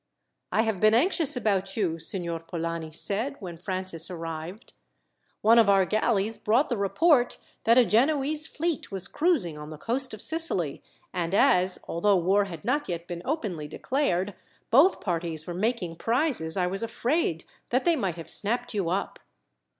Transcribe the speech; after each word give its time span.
"I 0.51 0.63
have 0.63 0.79
been 0.79 0.95
anxious 0.95 1.37
about 1.37 1.77
you," 1.77 1.99
Signor 1.99 2.39
Polani 2.39 2.89
said 2.89 3.35
when 3.39 3.55
Francis 3.55 4.09
arrived. 4.09 4.73
"One 5.41 5.59
of 5.59 5.69
our 5.69 5.85
galleys 5.85 6.39
brought 6.39 6.69
the 6.69 6.77
report 6.77 7.37
that 7.65 7.77
a 7.77 7.85
Genoese 7.85 8.47
fleet 8.47 8.91
was 8.91 9.07
cruising 9.07 9.59
on 9.59 9.69
the 9.69 9.77
coast 9.77 10.11
of 10.15 10.21
Sicily, 10.23 10.81
and 11.13 11.35
as, 11.35 11.77
although 11.87 12.17
war 12.17 12.45
had 12.45 12.65
not 12.65 12.89
yet 12.89 13.05
been 13.05 13.21
openly 13.25 13.67
declared, 13.67 14.33
both 14.71 15.01
parties 15.01 15.45
were 15.45 15.53
making 15.53 15.97
prizes, 15.97 16.57
I 16.57 16.65
was 16.65 16.81
afraid 16.81 17.45
that 17.69 17.85
they 17.85 17.95
might 17.95 18.15
have 18.15 18.27
snapped 18.27 18.73
you 18.73 18.89
up." 18.89 19.19